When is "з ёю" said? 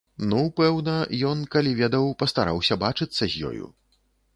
3.27-3.75